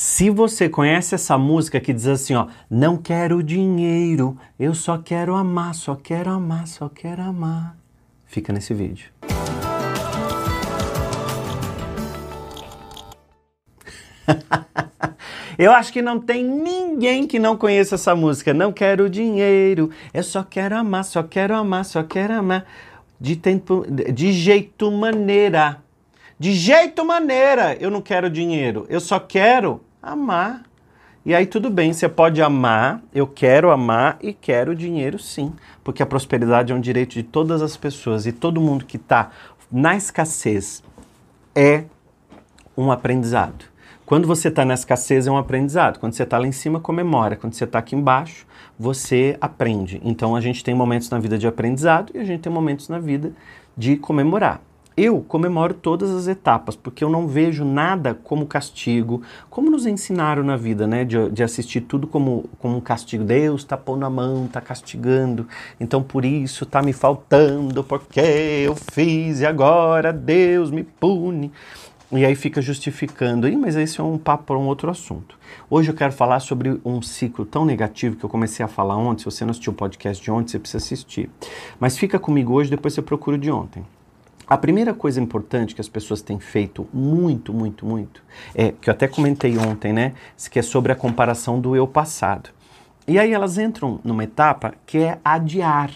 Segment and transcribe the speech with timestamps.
[0.00, 5.34] Se você conhece essa música que diz assim, ó, não quero dinheiro, eu só quero
[5.34, 7.76] amar, só quero amar, só quero amar.
[8.24, 9.10] Fica nesse vídeo.
[15.58, 18.54] Eu acho que não tem ninguém que não conheça essa música.
[18.54, 22.64] Não quero dinheiro, eu só quero amar, só quero amar, só quero amar.
[23.20, 25.82] De tempo, de jeito maneira.
[26.38, 30.62] De jeito maneira, eu não quero dinheiro, eu só quero amar.
[31.24, 35.52] E aí tudo bem, você pode amar, eu quero amar e quero dinheiro sim,
[35.84, 39.30] porque a prosperidade é um direito de todas as pessoas e todo mundo que está
[39.70, 40.82] na escassez
[41.54, 41.84] é
[42.76, 43.64] um aprendizado.
[44.06, 45.98] Quando você está na escassez é um aprendizado.
[45.98, 47.36] Quando você está lá em cima, comemora.
[47.36, 48.46] Quando você está aqui embaixo,
[48.78, 50.00] você aprende.
[50.02, 52.98] Então a gente tem momentos na vida de aprendizado e a gente tem momentos na
[52.98, 53.32] vida
[53.76, 54.62] de comemorar.
[55.00, 60.42] Eu comemoro todas as etapas, porque eu não vejo nada como castigo, como nos ensinaram
[60.42, 61.04] na vida, né?
[61.04, 63.22] De, de assistir tudo como, como um castigo.
[63.22, 65.46] Deus está pondo a mão, está castigando,
[65.78, 71.52] então por isso está me faltando, porque eu fiz e agora Deus me pune.
[72.10, 75.38] E aí fica justificando, aí, mas esse é um papo para um outro assunto.
[75.70, 79.20] Hoje eu quero falar sobre um ciclo tão negativo que eu comecei a falar ontem.
[79.20, 81.30] Se você não assistiu o podcast de ontem, você precisa assistir.
[81.78, 83.84] Mas fica comigo hoje, depois você procura o de ontem.
[84.48, 88.22] A primeira coisa importante que as pessoas têm feito muito, muito, muito,
[88.54, 90.14] é que eu até comentei ontem, né?
[90.50, 92.48] Que é sobre a comparação do eu passado.
[93.06, 95.90] E aí elas entram numa etapa que é adiar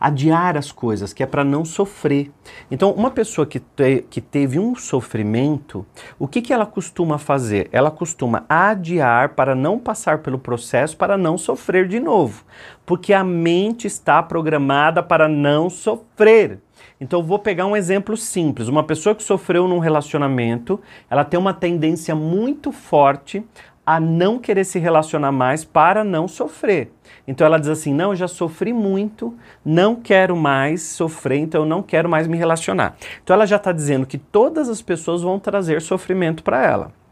[0.00, 2.30] adiar as coisas, que é para não sofrer.
[2.70, 5.86] Então, uma pessoa que, te, que teve um sofrimento,
[6.18, 7.70] o que, que ela costuma fazer?
[7.72, 12.44] Ela costuma adiar para não passar pelo processo, para não sofrer de novo.
[12.84, 16.60] Porque a mente está programada para não sofrer.
[17.04, 18.66] Então, vou pegar um exemplo simples.
[18.66, 23.44] Uma pessoa que sofreu num relacionamento, ela tem uma tendência muito forte
[23.84, 26.90] a não querer se relacionar mais para não sofrer.
[27.28, 31.66] Então ela diz assim: não, eu já sofri muito, não quero mais sofrer, então eu
[31.66, 32.96] não quero mais me relacionar.
[33.22, 37.03] Então ela já está dizendo que todas as pessoas vão trazer sofrimento para ela.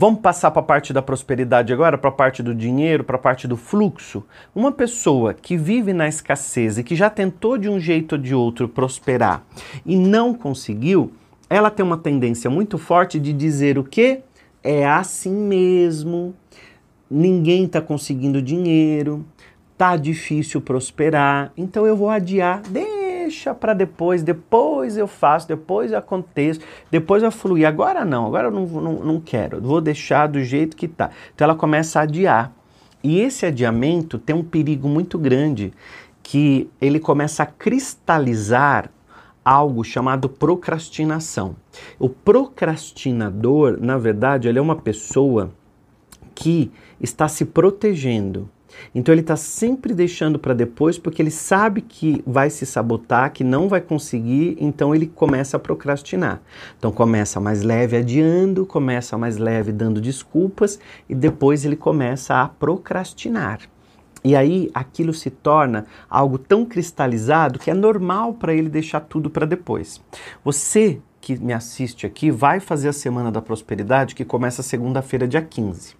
[0.00, 3.18] Vamos passar para a parte da prosperidade agora, para a parte do dinheiro, para a
[3.18, 4.24] parte do fluxo.
[4.54, 8.32] Uma pessoa que vive na escassez e que já tentou de um jeito ou de
[8.32, 9.42] outro prosperar
[9.84, 11.12] e não conseguiu,
[11.50, 14.20] ela tem uma tendência muito forte de dizer o que?
[14.62, 16.32] É assim mesmo
[17.10, 19.24] ninguém está conseguindo dinheiro,
[19.76, 22.97] tá difícil prosperar, então eu vou adiar, deixa
[23.54, 27.66] para depois, depois eu faço, depois eu aconteço, depois eu fluir.
[27.66, 31.10] Agora não, agora eu não, não, não quero, vou deixar do jeito que tá.
[31.34, 32.52] Então ela começa a adiar.
[33.02, 35.72] E esse adiamento tem um perigo muito grande,
[36.22, 38.90] que ele começa a cristalizar
[39.44, 41.56] algo chamado procrastinação.
[41.98, 45.50] O procrastinador, na verdade, ele é uma pessoa
[46.34, 48.50] que está se protegendo.
[48.94, 53.44] Então ele está sempre deixando para depois porque ele sabe que vai se sabotar, que
[53.44, 56.40] não vai conseguir, então ele começa a procrastinar.
[56.78, 60.78] Então começa mais leve adiando, começa mais leve dando desculpas
[61.08, 63.60] e depois ele começa a procrastinar.
[64.24, 69.30] E aí aquilo se torna algo tão cristalizado que é normal para ele deixar tudo
[69.30, 70.00] para depois.
[70.44, 75.42] Você que me assiste aqui vai fazer a Semana da Prosperidade que começa segunda-feira, dia
[75.42, 75.96] 15.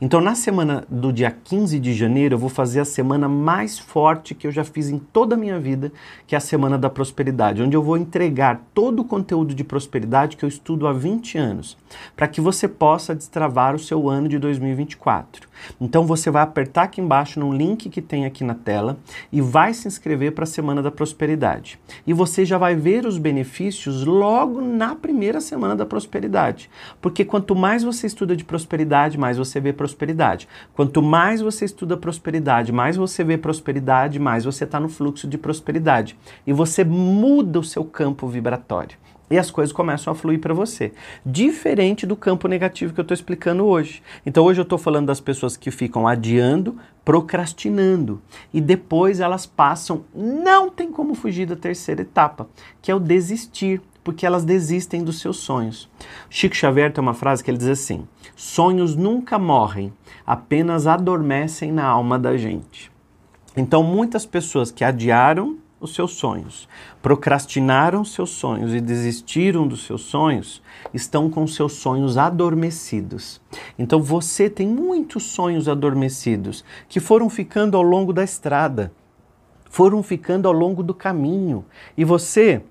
[0.00, 4.34] Então, na semana do dia 15 de janeiro, eu vou fazer a semana mais forte
[4.34, 5.92] que eu já fiz em toda a minha vida,
[6.26, 10.36] que é a Semana da Prosperidade, onde eu vou entregar todo o conteúdo de prosperidade
[10.36, 11.76] que eu estudo há 20 anos,
[12.14, 15.48] para que você possa destravar o seu ano de 2024.
[15.80, 18.98] Então, você vai apertar aqui embaixo no link que tem aqui na tela
[19.32, 21.80] e vai se inscrever para a Semana da Prosperidade.
[22.06, 26.70] E você já vai ver os benefícios logo na primeira semana da prosperidade.
[27.00, 30.48] Porque quanto mais você estuda de prosperidade, mais você você vê prosperidade.
[30.74, 35.36] Quanto mais você estuda prosperidade, mais você vê prosperidade, mais você está no fluxo de
[35.36, 36.16] prosperidade.
[36.46, 38.96] E você muda o seu campo vibratório.
[39.30, 40.92] E as coisas começam a fluir para você.
[41.24, 44.02] Diferente do campo negativo que eu estou explicando hoje.
[44.24, 48.22] Então, hoje eu estou falando das pessoas que ficam adiando, procrastinando.
[48.54, 50.04] E depois elas passam.
[50.14, 52.48] Não tem como fugir da terceira etapa,
[52.80, 55.86] que é o desistir porque elas desistem dos seus sonhos.
[56.30, 59.92] Chico Xavier tem uma frase que ele diz assim: sonhos nunca morrem,
[60.26, 62.90] apenas adormecem na alma da gente.
[63.54, 66.66] Então, muitas pessoas que adiaram os seus sonhos,
[67.02, 70.62] procrastinaram seus sonhos e desistiram dos seus sonhos,
[70.94, 73.42] estão com seus sonhos adormecidos.
[73.78, 78.90] Então você tem muitos sonhos adormecidos que foram ficando ao longo da estrada,
[79.68, 81.62] foram ficando ao longo do caminho,
[81.94, 82.62] e você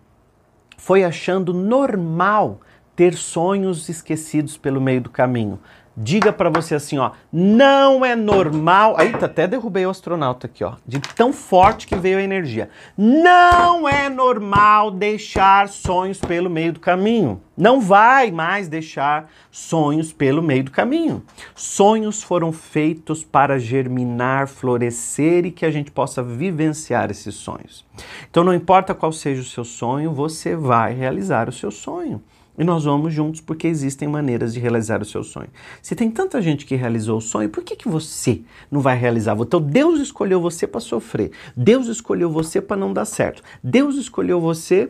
[0.78, 2.62] foi achando normal
[2.96, 5.60] ter sonhos esquecidos pelo meio do caminho.
[5.98, 8.96] Diga para você assim, ó, não é normal.
[9.00, 12.70] Aí até derrubei o astronauta aqui, ó, de tão forte que veio a energia.
[12.96, 17.42] Não é normal deixar sonhos pelo meio do caminho.
[17.58, 21.24] Não vai mais deixar sonhos pelo meio do caminho.
[21.56, 27.84] Sonhos foram feitos para germinar, florescer e que a gente possa vivenciar esses sonhos.
[28.30, 32.22] Então não importa qual seja o seu sonho, você vai realizar o seu sonho.
[32.58, 35.50] E nós vamos juntos porque existem maneiras de realizar o seu sonho.
[35.82, 39.38] Se tem tanta gente que realizou o sonho, por que, que você não vai realizar?
[39.40, 41.32] Então Deus escolheu você para sofrer.
[41.56, 43.44] Deus escolheu você para não dar certo.
[43.64, 44.90] Deus escolheu você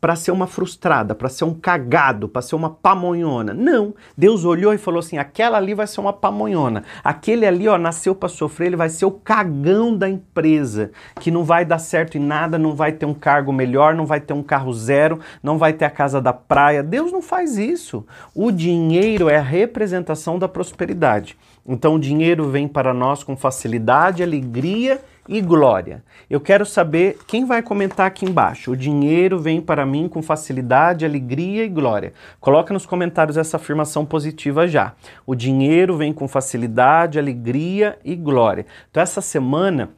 [0.00, 3.52] para ser uma frustrada, para ser um cagado, para ser uma pamonhona.
[3.52, 3.94] Não.
[4.16, 6.84] Deus olhou e falou assim: aquela ali vai ser uma pamonhona.
[7.02, 10.90] Aquele ali, ó, nasceu para sofrer, ele vai ser o cagão da empresa,
[11.20, 14.20] que não vai dar certo em nada, não vai ter um cargo melhor, não vai
[14.20, 16.82] ter um carro zero, não vai ter a casa da praia.
[16.82, 18.06] Deus não faz isso.
[18.34, 21.36] O dinheiro é a representação da prosperidade.
[21.66, 26.02] Então o dinheiro vem para nós com facilidade, alegria e glória.
[26.30, 28.70] Eu quero saber quem vai comentar aqui embaixo.
[28.72, 32.14] O dinheiro vem para mim com facilidade, alegria e glória.
[32.40, 34.94] Coloca nos comentários essa afirmação positiva já.
[35.26, 38.64] O dinheiro vem com facilidade, alegria e glória.
[38.90, 39.90] Então essa semana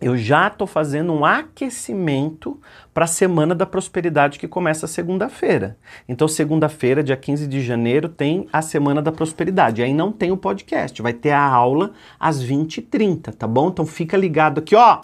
[0.00, 2.60] eu já estou fazendo um aquecimento
[2.92, 5.78] para a Semana da Prosperidade que começa segunda-feira.
[6.08, 9.82] Então, segunda-feira, dia 15 de janeiro, tem a Semana da Prosperidade.
[9.82, 13.68] Aí não tem o podcast, vai ter a aula às 20h30, tá bom?
[13.68, 15.00] Então fica ligado aqui, ó.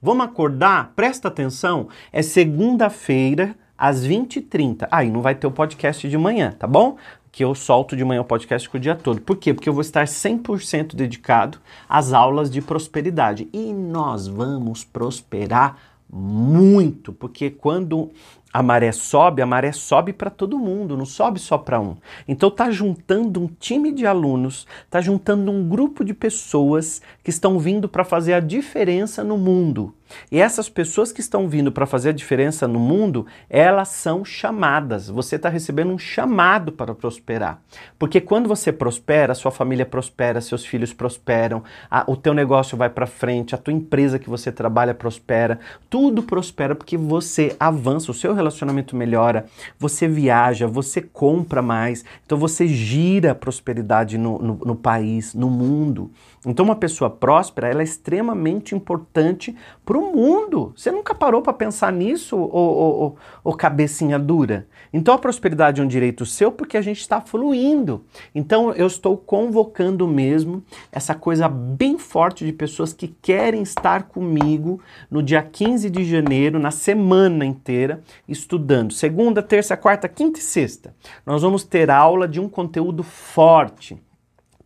[0.00, 0.92] Vamos acordar?
[0.94, 1.88] Presta atenção.
[2.12, 4.86] É segunda-feira às 20h30.
[4.90, 6.96] Aí não vai ter o podcast de manhã, tá bom?
[7.36, 9.20] Que eu solto de manhã o podcast o dia todo.
[9.20, 9.52] Por quê?
[9.52, 13.46] Porque eu vou estar 100% dedicado às aulas de prosperidade.
[13.52, 15.76] E nós vamos prosperar
[16.10, 18.10] muito, porque quando
[18.50, 21.98] a maré sobe, a maré sobe para todo mundo, não sobe só para um.
[22.26, 27.58] Então tá juntando um time de alunos, tá juntando um grupo de pessoas que estão
[27.58, 29.92] vindo para fazer a diferença no mundo.
[30.30, 35.08] E essas pessoas que estão vindo para fazer a diferença no mundo, elas são chamadas.
[35.08, 37.60] Você está recebendo um chamado para prosperar.
[37.98, 42.88] Porque quando você prospera, sua família prospera, seus filhos prosperam, a, o teu negócio vai
[42.88, 45.58] para frente, a tua empresa que você trabalha prospera,
[45.88, 49.46] tudo prospera porque você avança, o seu relacionamento melhora,
[49.78, 55.50] você viaja, você compra mais, então você gira a prosperidade no, no, no país, no
[55.50, 56.10] mundo.
[56.46, 59.54] Então uma pessoa próspera, ela é extremamente importante
[59.84, 60.72] para o mundo.
[60.76, 64.68] Você nunca parou para pensar nisso, ô, ô, cabecinha dura?
[64.92, 68.04] Então a prosperidade é um direito seu porque a gente está fluindo.
[68.32, 70.62] Então eu estou convocando mesmo
[70.92, 76.60] essa coisa bem forte de pessoas que querem estar comigo no dia 15 de janeiro,
[76.60, 78.92] na semana inteira, estudando.
[78.92, 80.94] Segunda, terça, quarta, quinta e sexta.
[81.24, 84.00] Nós vamos ter aula de um conteúdo forte,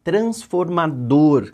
[0.02, 1.50] transformador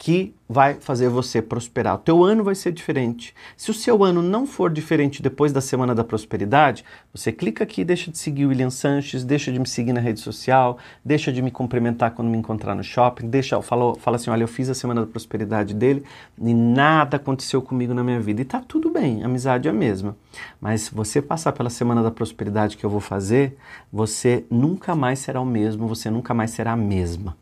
[0.00, 1.96] que vai fazer você prosperar.
[1.96, 3.34] O teu ano vai ser diferente.
[3.54, 7.84] Se o seu ano não for diferente depois da Semana da Prosperidade, você clica aqui,
[7.84, 11.42] deixa de seguir o William Sanches, deixa de me seguir na rede social, deixa de
[11.42, 14.74] me cumprimentar quando me encontrar no shopping, deixa, fala, fala assim, olha, eu fiz a
[14.74, 16.02] Semana da Prosperidade dele
[16.40, 18.40] e nada aconteceu comigo na minha vida.
[18.40, 20.16] E tá tudo bem, a amizade é a mesma.
[20.58, 23.54] Mas se você passar pela Semana da Prosperidade que eu vou fazer,
[23.92, 27.36] você nunca mais será o mesmo, você nunca mais será a mesma.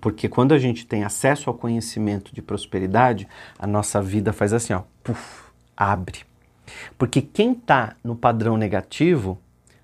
[0.00, 3.26] Porque quando a gente tem acesso ao conhecimento de prosperidade,
[3.58, 5.44] a nossa vida faz assim, ó, puff,
[5.76, 6.20] abre.
[6.98, 9.38] Porque quem está no padrão negativo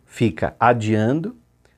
[0.04, 1.36] fica adiando,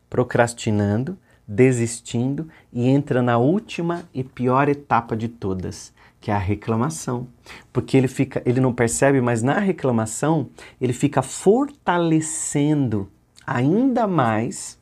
[0.09, 7.29] procrastinando, desistindo e entra na última e pior etapa de todas, que é a reclamação.
[7.73, 10.49] Porque ele fica, ele não percebe, mas na reclamação
[10.81, 13.09] ele fica fortalecendo
[13.47, 14.79] ainda mais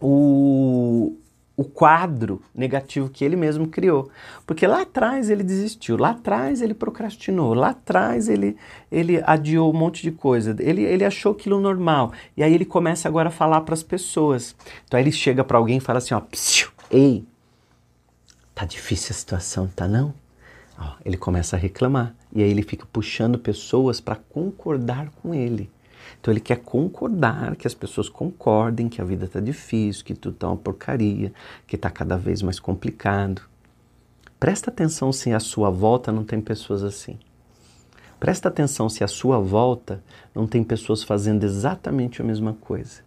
[0.00, 1.14] o,
[1.56, 4.10] o quadro negativo que ele mesmo criou.
[4.46, 8.56] Porque lá atrás ele desistiu, lá atrás ele procrastinou, lá atrás ele,
[8.92, 12.12] ele adiou um monte de coisa, ele, ele achou aquilo normal.
[12.36, 14.54] E aí ele começa agora a falar para as pessoas.
[14.86, 17.24] Então aí ele chega para alguém e fala assim: ó, psiu, ei,
[18.54, 20.12] tá difícil a situação, tá não?
[20.78, 22.14] Ó, ele começa a reclamar.
[22.34, 25.70] E aí ele fica puxando pessoas para concordar com ele.
[26.20, 30.34] Então ele quer concordar, que as pessoas concordem que a vida está difícil, que tudo
[30.34, 31.32] está uma porcaria,
[31.66, 33.42] que está cada vez mais complicado.
[34.38, 37.18] Presta atenção se à sua volta não tem pessoas assim.
[38.18, 40.02] Presta atenção se à sua volta
[40.34, 43.05] não tem pessoas fazendo exatamente a mesma coisa.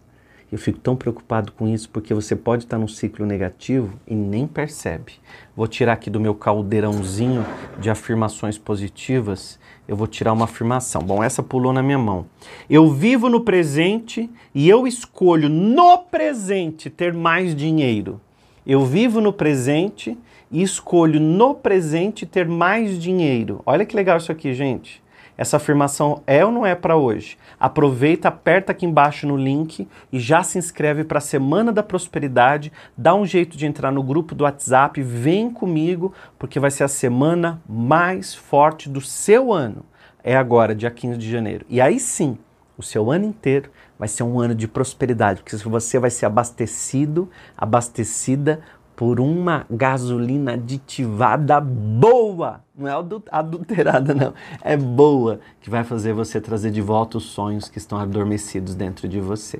[0.50, 4.48] Eu fico tão preocupado com isso porque você pode estar num ciclo negativo e nem
[4.48, 5.12] percebe.
[5.54, 7.46] Vou tirar aqui do meu caldeirãozinho
[7.78, 11.02] de afirmações positivas, eu vou tirar uma afirmação.
[11.02, 12.26] Bom, essa pulou na minha mão.
[12.68, 18.20] Eu vivo no presente e eu escolho no presente ter mais dinheiro.
[18.66, 20.18] Eu vivo no presente
[20.50, 23.62] e escolho no presente ter mais dinheiro.
[23.64, 25.00] Olha que legal isso aqui, gente.
[25.40, 27.38] Essa afirmação é ou não é para hoje?
[27.58, 32.70] Aproveita, aperta aqui embaixo no link e já se inscreve para a Semana da Prosperidade.
[32.94, 36.88] Dá um jeito de entrar no grupo do WhatsApp, vem comigo, porque vai ser a
[36.88, 39.82] semana mais forte do seu ano.
[40.22, 41.64] É agora, dia 15 de janeiro.
[41.70, 42.36] E aí sim,
[42.76, 47.30] o seu ano inteiro vai ser um ano de prosperidade, porque você vai ser abastecido,
[47.56, 48.60] abastecida
[49.00, 52.60] por uma gasolina aditivada boa.
[52.76, 52.92] Não é
[53.30, 54.34] adulterada, não.
[54.60, 59.08] É boa, que vai fazer você trazer de volta os sonhos que estão adormecidos dentro
[59.08, 59.58] de você.